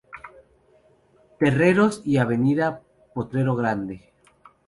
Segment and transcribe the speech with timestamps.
[1.37, 2.31] Terreros y Av
[3.13, 4.11] Potrero Grande.